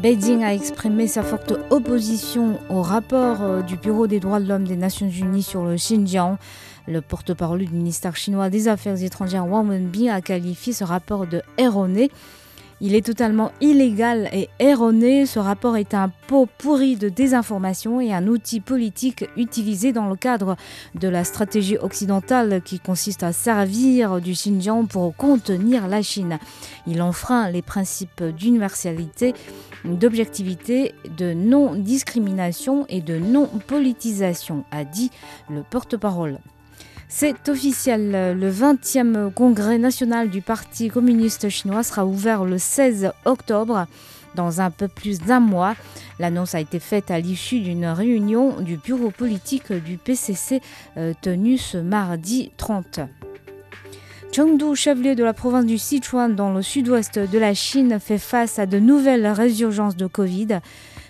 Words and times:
Beijing 0.00 0.42
a 0.42 0.54
exprimé 0.54 1.06
sa 1.06 1.22
forte 1.22 1.54
opposition 1.70 2.58
au 2.70 2.82
rapport 2.82 3.42
euh, 3.42 3.62
du 3.62 3.76
Bureau 3.76 4.06
des 4.06 4.20
droits 4.20 4.40
de 4.40 4.48
l'homme 4.48 4.66
des 4.66 4.76
Nations 4.76 5.08
Unies 5.08 5.42
sur 5.42 5.64
le 5.64 5.76
Xinjiang. 5.76 6.36
Le 6.86 7.00
porte-parole 7.00 7.64
du 7.64 7.72
ministère 7.72 8.16
chinois 8.16 8.50
des 8.50 8.68
Affaires 8.68 9.02
étrangères 9.02 9.46
Wang 9.46 9.68
Wenbin 9.68 10.12
a 10.12 10.20
qualifié 10.20 10.72
ce 10.72 10.84
rapport 10.84 11.26
de 11.26 11.42
erroné. 11.56 12.10
Il 12.86 12.94
est 12.94 13.06
totalement 13.06 13.50
illégal 13.62 14.28
et 14.34 14.50
erroné. 14.58 15.24
Ce 15.24 15.38
rapport 15.38 15.78
est 15.78 15.94
un 15.94 16.10
pot 16.28 16.46
pourri 16.58 16.96
de 16.96 17.08
désinformation 17.08 17.98
et 17.98 18.12
un 18.12 18.26
outil 18.26 18.60
politique 18.60 19.24
utilisé 19.38 19.94
dans 19.94 20.06
le 20.06 20.16
cadre 20.16 20.54
de 20.94 21.08
la 21.08 21.24
stratégie 21.24 21.78
occidentale 21.78 22.60
qui 22.62 22.80
consiste 22.80 23.22
à 23.22 23.32
servir 23.32 24.20
du 24.20 24.32
Xinjiang 24.32 24.86
pour 24.86 25.16
contenir 25.16 25.88
la 25.88 26.02
Chine. 26.02 26.38
Il 26.86 27.00
enfreint 27.00 27.50
les 27.50 27.62
principes 27.62 28.22
d'universalité, 28.22 29.32
d'objectivité, 29.86 30.94
de 31.16 31.32
non-discrimination 31.32 32.84
et 32.90 33.00
de 33.00 33.16
non-politisation, 33.16 34.64
a 34.70 34.84
dit 34.84 35.10
le 35.48 35.62
porte-parole. 35.62 36.38
C'est 37.16 37.48
officiel, 37.48 38.10
le 38.36 38.50
20e 38.50 39.32
congrès 39.32 39.78
national 39.78 40.30
du 40.30 40.42
Parti 40.42 40.88
communiste 40.88 41.48
chinois 41.48 41.84
sera 41.84 42.04
ouvert 42.04 42.44
le 42.44 42.58
16 42.58 43.12
octobre 43.24 43.86
dans 44.34 44.60
un 44.60 44.72
peu 44.72 44.88
plus 44.88 45.20
d'un 45.20 45.38
mois. 45.38 45.76
L'annonce 46.18 46.56
a 46.56 46.60
été 46.60 46.80
faite 46.80 47.12
à 47.12 47.20
l'issue 47.20 47.60
d'une 47.60 47.86
réunion 47.86 48.60
du 48.60 48.78
bureau 48.78 49.10
politique 49.10 49.72
du 49.72 49.96
PCC 49.96 50.60
euh, 50.96 51.12
tenue 51.22 51.56
ce 51.56 51.78
mardi 51.78 52.50
30. 52.56 52.98
Chengdu, 54.32 54.74
chef-lieu 54.74 55.14
de 55.14 55.22
la 55.22 55.34
province 55.34 55.66
du 55.66 55.78
Sichuan 55.78 56.34
dans 56.34 56.52
le 56.52 56.62
sud-ouest 56.62 57.20
de 57.20 57.38
la 57.38 57.54
Chine, 57.54 58.00
fait 58.00 58.18
face 58.18 58.58
à 58.58 58.66
de 58.66 58.80
nouvelles 58.80 59.28
résurgences 59.28 59.94
de 59.94 60.08
Covid. 60.08 60.58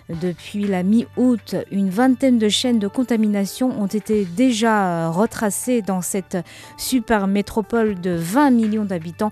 Depuis 0.09 0.67
la 0.67 0.83
mi-août, 0.83 1.55
une 1.71 1.89
vingtaine 1.89 2.37
de 2.37 2.47
chaînes 2.47 2.77
de 2.77 2.87
contamination 2.87 3.81
ont 3.81 3.87
été 3.87 4.25
déjà 4.25 5.09
retracées 5.09 5.81
dans 5.81 6.01
cette 6.01 6.37
super 6.77 7.25
métropole 7.25 7.99
de 7.99 8.11
20 8.11 8.51
millions 8.51 8.85
d'habitants. 8.85 9.31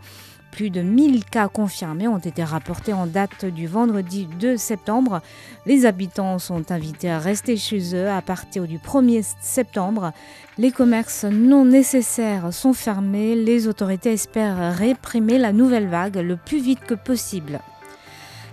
Plus 0.51 0.71
de 0.71 0.81
1000 0.81 1.25
cas 1.25 1.47
confirmés 1.47 2.07
ont 2.07 2.17
été 2.17 2.43
rapportés 2.43 2.93
en 2.93 3.05
date 3.05 3.45
du 3.45 3.67
vendredi 3.67 4.27
2 4.39 4.57
septembre. 4.57 5.21
Les 5.67 5.85
habitants 5.85 6.39
sont 6.39 6.71
invités 6.71 7.09
à 7.09 7.19
rester 7.19 7.55
chez 7.57 7.95
eux 7.95 8.09
à 8.09 8.21
partir 8.21 8.67
du 8.67 8.77
1er 8.77 9.23
septembre. 9.41 10.11
Les 10.57 10.71
commerces 10.71 11.23
non 11.23 11.65
nécessaires 11.65 12.51
sont 12.51 12.73
fermés. 12.73 13.35
Les 13.35 13.67
autorités 13.67 14.13
espèrent 14.13 14.75
réprimer 14.75 15.37
la 15.37 15.53
nouvelle 15.53 15.87
vague 15.87 16.17
le 16.17 16.35
plus 16.35 16.59
vite 16.59 16.81
que 16.81 16.95
possible. 16.95 17.59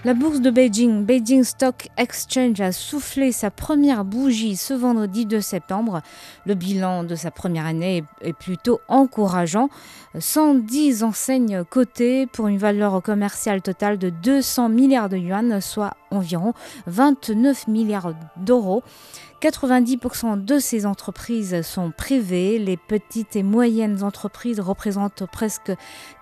La 0.02 0.14
bourse 0.14 0.40
de 0.40 0.48
Beijing, 0.48 1.04
Beijing 1.04 1.44
Stock 1.44 1.88
Exchange, 1.98 2.58
a 2.62 2.72
soufflé 2.72 3.32
sa 3.32 3.50
première 3.50 4.06
bougie 4.06 4.56
ce 4.56 4.72
vendredi 4.72 5.26
2 5.26 5.42
septembre. 5.42 6.00
Le 6.46 6.54
bilan 6.54 7.04
de 7.04 7.14
sa 7.14 7.30
première 7.30 7.66
année 7.66 8.02
est 8.22 8.32
plutôt 8.32 8.80
encourageant. 8.88 9.68
110 10.18 11.04
enseignes 11.04 11.64
cotées 11.64 12.26
pour 12.26 12.48
une 12.48 12.56
valeur 12.56 13.02
commerciale 13.02 13.60
totale 13.60 13.98
de 13.98 14.08
200 14.08 14.70
milliards 14.70 15.10
de 15.10 15.18
yuan, 15.18 15.60
soit 15.60 15.92
environ 16.10 16.54
29 16.86 17.68
milliards 17.68 18.14
d'euros. 18.38 18.82
90% 19.40 20.44
de 20.44 20.58
ces 20.58 20.84
entreprises 20.84 21.62
sont 21.62 21.90
privées. 21.90 22.58
Les 22.58 22.76
petites 22.76 23.36
et 23.36 23.42
moyennes 23.42 24.02
entreprises 24.02 24.60
représentent 24.60 25.24
presque 25.26 25.72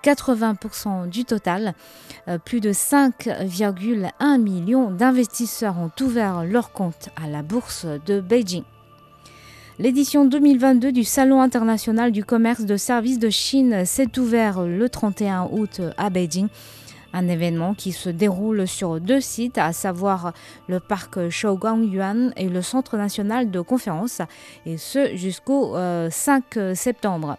80% 0.04 1.08
du 1.08 1.24
total. 1.24 1.74
Euh, 2.28 2.38
plus 2.38 2.60
de 2.60 2.72
5,1 3.68 4.40
millions 4.40 4.90
d'investisseurs 4.90 5.76
ont 5.78 5.90
ouvert 6.02 6.42
leur 6.44 6.72
compte 6.72 7.10
à 7.22 7.28
la 7.28 7.42
bourse 7.42 7.86
de 8.06 8.20
Beijing. 8.20 8.62
L'édition 9.78 10.24
2022 10.24 10.90
du 10.90 11.04
Salon 11.04 11.42
international 11.42 12.10
du 12.10 12.24
commerce 12.24 12.64
de 12.64 12.78
services 12.78 13.18
de 13.18 13.28
Chine 13.28 13.84
s'est 13.84 14.18
ouverte 14.18 14.60
le 14.66 14.88
31 14.88 15.50
août 15.52 15.82
à 15.98 16.08
Beijing. 16.08 16.48
Un 17.12 17.28
événement 17.28 17.74
qui 17.74 17.92
se 17.92 18.08
déroule 18.08 18.66
sur 18.66 19.00
deux 19.00 19.20
sites, 19.20 19.58
à 19.58 19.74
savoir 19.74 20.32
le 20.66 20.80
parc 20.80 21.28
Shougang-Yuan 21.28 22.32
et 22.36 22.48
le 22.48 22.62
Centre 22.62 22.96
national 22.96 23.50
de 23.50 23.60
conférences, 23.60 24.22
et 24.64 24.78
ce 24.78 25.14
jusqu'au 25.14 25.74
5 26.10 26.56
euh, 26.56 26.74
septembre. 26.74 27.36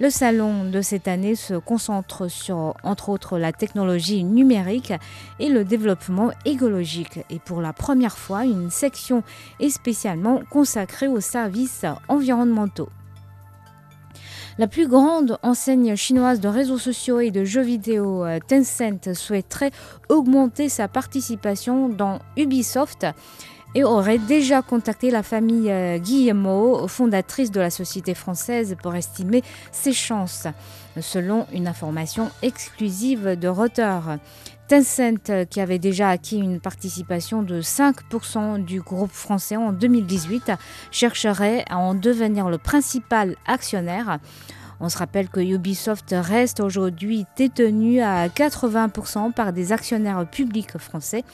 Le 0.00 0.10
salon 0.10 0.64
de 0.64 0.80
cette 0.80 1.08
année 1.08 1.34
se 1.34 1.54
concentre 1.54 2.28
sur, 2.28 2.74
entre 2.84 3.08
autres, 3.08 3.36
la 3.36 3.52
technologie 3.52 4.22
numérique 4.22 4.92
et 5.40 5.48
le 5.48 5.64
développement 5.64 6.30
écologique. 6.44 7.18
Et 7.30 7.40
pour 7.40 7.60
la 7.60 7.72
première 7.72 8.16
fois, 8.16 8.44
une 8.44 8.70
section 8.70 9.24
est 9.58 9.70
spécialement 9.70 10.40
consacrée 10.50 11.08
aux 11.08 11.18
services 11.18 11.84
environnementaux. 12.06 12.90
La 14.56 14.68
plus 14.68 14.86
grande 14.86 15.36
enseigne 15.42 15.96
chinoise 15.96 16.38
de 16.38 16.48
réseaux 16.48 16.78
sociaux 16.78 17.18
et 17.18 17.32
de 17.32 17.44
jeux 17.44 17.62
vidéo, 17.62 18.24
euh, 18.24 18.38
Tencent, 18.46 19.14
souhaiterait 19.14 19.72
augmenter 20.08 20.68
sa 20.68 20.86
participation 20.86 21.88
dans 21.88 22.20
Ubisoft 22.36 23.04
et 23.74 23.84
aurait 23.84 24.18
déjà 24.18 24.62
contacté 24.62 25.10
la 25.10 25.22
famille 25.22 25.70
euh, 25.70 25.98
Guillemot, 25.98 26.88
fondatrice 26.88 27.50
de 27.50 27.60
la 27.60 27.70
société 27.70 28.14
française, 28.14 28.76
pour 28.82 28.94
estimer 28.94 29.42
ses 29.72 29.92
chances, 29.92 30.46
selon 31.00 31.46
une 31.52 31.68
information 31.68 32.30
exclusive 32.42 33.38
de 33.38 33.48
Reuters. 33.48 34.18
Tencent, 34.68 35.30
euh, 35.30 35.44
qui 35.46 35.60
avait 35.60 35.78
déjà 35.78 36.10
acquis 36.10 36.38
une 36.38 36.60
participation 36.60 37.42
de 37.42 37.62
5% 37.62 38.62
du 38.64 38.80
groupe 38.82 39.12
français 39.12 39.56
en 39.56 39.72
2018, 39.72 40.52
chercherait 40.90 41.64
à 41.70 41.78
en 41.78 41.94
devenir 41.94 42.50
le 42.50 42.58
principal 42.58 43.34
actionnaire. 43.46 44.18
On 44.80 44.88
se 44.88 44.98
rappelle 44.98 45.28
que 45.28 45.40
Ubisoft 45.40 46.14
reste 46.16 46.60
aujourd'hui 46.60 47.24
détenu 47.36 48.00
à 48.00 48.28
80% 48.28 49.32
par 49.32 49.52
des 49.52 49.72
actionnaires 49.72 50.28
publics 50.30 50.78
français. 50.78 51.24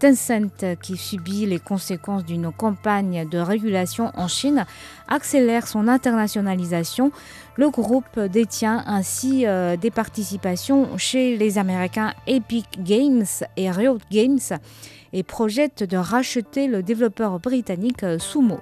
Tencent, 0.00 0.78
qui 0.80 0.96
subit 0.96 1.44
les 1.44 1.58
conséquences 1.58 2.24
d'une 2.24 2.50
campagne 2.50 3.28
de 3.28 3.38
régulation 3.38 4.10
en 4.14 4.28
Chine, 4.28 4.64
accélère 5.08 5.68
son 5.68 5.88
internationalisation. 5.88 7.12
Le 7.56 7.68
groupe 7.68 8.18
détient 8.18 8.82
ainsi 8.86 9.46
euh, 9.46 9.76
des 9.76 9.90
participations 9.90 10.96
chez 10.96 11.36
les 11.36 11.58
Américains 11.58 12.14
Epic 12.26 12.82
Games 12.82 13.26
et 13.58 13.70
Riot 13.70 13.98
Games 14.10 14.58
et 15.12 15.22
projette 15.22 15.82
de 15.82 15.98
racheter 15.98 16.66
le 16.66 16.82
développeur 16.82 17.38
britannique 17.38 18.04
Sumo. 18.18 18.60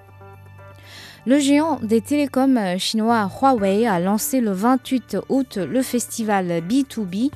Le 1.26 1.38
géant 1.38 1.78
des 1.82 2.00
télécoms 2.00 2.78
chinois 2.78 3.30
Huawei 3.40 3.86
a 3.86 4.00
lancé 4.00 4.40
le 4.40 4.50
28 4.50 5.18
août 5.28 5.56
le 5.58 5.82
festival 5.82 6.46
B2B 6.66 7.30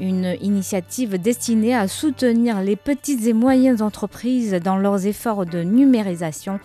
une 0.00 0.36
initiative 0.40 1.20
destinée 1.20 1.74
à 1.74 1.88
soutenir 1.88 2.60
les 2.60 2.76
petites 2.76 3.26
et 3.26 3.32
moyennes 3.32 3.82
entreprises 3.82 4.52
dans 4.62 4.76
leurs 4.76 5.06
efforts 5.06 5.46
de 5.46 5.62
numérisation. 5.62 6.60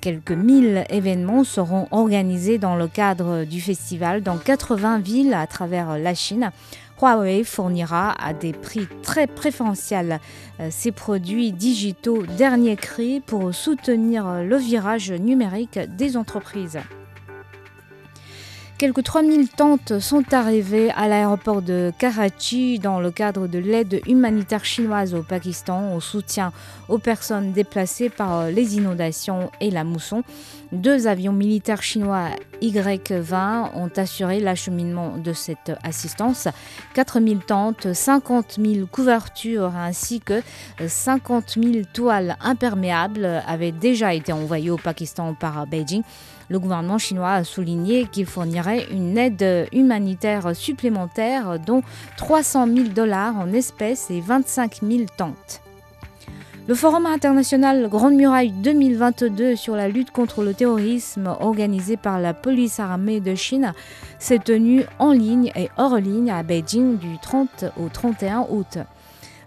Quelques 0.00 0.30
mille 0.30 0.84
événements 0.90 1.42
seront 1.42 1.88
organisés 1.90 2.58
dans 2.58 2.76
le 2.76 2.86
cadre 2.86 3.44
du 3.44 3.60
festival 3.60 4.22
dans 4.22 4.38
80 4.38 5.00
villes 5.00 5.34
à 5.34 5.46
travers 5.46 5.98
la 5.98 6.14
Chine. 6.14 6.52
Huawei 7.00 7.44
fournira 7.44 8.12
à 8.22 8.32
des 8.32 8.52
prix 8.52 8.86
très 9.02 9.26
préférentiels 9.26 10.20
euh, 10.60 10.68
ses 10.70 10.92
produits 10.92 11.52
digitaux 11.52 12.24
dernier 12.26 12.76
cri 12.76 13.20
pour 13.20 13.54
soutenir 13.54 14.42
le 14.42 14.56
virage 14.56 15.12
numérique 15.12 15.78
des 15.96 16.16
entreprises. 16.16 16.78
Quelques 18.78 19.02
3000 19.02 19.48
tentes 19.48 19.98
sont 19.98 20.22
arrivées 20.32 20.92
à 20.92 21.08
l'aéroport 21.08 21.62
de 21.62 21.92
Karachi 21.98 22.78
dans 22.78 23.00
le 23.00 23.10
cadre 23.10 23.48
de 23.48 23.58
l'aide 23.58 24.00
humanitaire 24.06 24.64
chinoise 24.64 25.16
au 25.16 25.24
Pakistan 25.24 25.96
au 25.96 26.00
soutien 26.00 26.52
aux 26.88 26.98
personnes 26.98 27.50
déplacées 27.50 28.08
par 28.08 28.52
les 28.52 28.76
inondations 28.76 29.50
et 29.60 29.72
la 29.72 29.82
mousson. 29.82 30.22
Deux 30.70 31.08
avions 31.08 31.32
militaires 31.32 31.82
chinois 31.82 32.28
Y-20 32.60 33.70
ont 33.74 33.90
assuré 33.96 34.38
l'acheminement 34.38 35.16
de 35.18 35.32
cette 35.32 35.72
assistance. 35.82 36.46
4000 36.94 37.40
tentes, 37.40 37.92
50 37.92 38.60
000 38.64 38.86
couvertures 38.86 39.74
ainsi 39.74 40.20
que 40.20 40.40
50 40.86 41.58
000 41.60 41.84
toiles 41.92 42.36
imperméables 42.40 43.42
avaient 43.44 43.72
déjà 43.72 44.14
été 44.14 44.32
envoyées 44.32 44.70
au 44.70 44.76
Pakistan 44.76 45.34
par 45.34 45.66
Beijing. 45.66 46.04
Le 46.48 46.58
gouvernement 46.58 46.98
chinois 46.98 47.32
a 47.32 47.44
souligné 47.44 48.06
qu'il 48.06 48.26
fournirait 48.26 48.86
une 48.90 49.18
aide 49.18 49.68
humanitaire 49.72 50.56
supplémentaire, 50.56 51.58
dont 51.58 51.82
300 52.16 52.66
000 52.66 52.88
dollars 52.88 53.36
en 53.36 53.52
espèces 53.52 54.10
et 54.10 54.20
25 54.20 54.80
000 54.82 55.02
tentes. 55.16 55.60
Le 56.68 56.74
Forum 56.74 57.06
international 57.06 57.88
Grande 57.88 58.12
Muraille 58.12 58.52
2022 58.52 59.56
sur 59.56 59.74
la 59.74 59.88
lutte 59.88 60.10
contre 60.10 60.42
le 60.42 60.52
terrorisme 60.52 61.34
organisé 61.40 61.96
par 61.96 62.20
la 62.20 62.34
police 62.34 62.78
armée 62.78 63.20
de 63.20 63.34
Chine 63.34 63.72
s'est 64.18 64.38
tenu 64.38 64.84
en 64.98 65.12
ligne 65.12 65.50
et 65.56 65.70
hors 65.78 65.96
ligne 65.96 66.30
à 66.30 66.42
Beijing 66.42 66.98
du 66.98 67.16
30 67.22 67.64
au 67.78 67.88
31 67.88 68.46
août. 68.50 68.78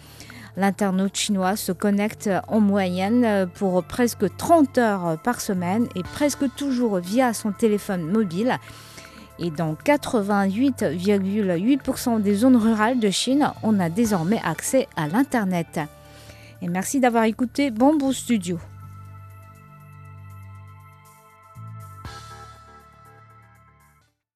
L'internaute 0.58 1.18
chinois 1.18 1.56
se 1.56 1.72
connecte 1.72 2.30
en 2.48 2.60
moyenne 2.60 3.50
pour 3.56 3.84
presque 3.84 4.28
30 4.38 4.78
heures 4.78 5.18
par 5.24 5.42
semaine 5.42 5.88
et 5.96 6.04
presque 6.04 6.46
toujours 6.56 7.00
via 7.00 7.34
son 7.34 7.52
téléphone 7.52 8.08
mobile. 8.10 8.60
Et 9.38 9.52
dans 9.52 9.74
88,8% 9.74 12.22
des 12.22 12.36
zones 12.36 12.56
rurales 12.56 13.00
de 13.00 13.10
Chine, 13.10 13.52
on 13.64 13.82
a 13.82 13.90
désormais 13.90 14.40
accès 14.46 14.88
à 14.96 15.10
l'Internet. 15.10 15.82
Et 16.62 16.70
merci 16.70 17.02
d'avoir 17.02 17.26
écouté 17.26 17.70
Bamboo 17.70 18.14
Studio. 18.14 18.58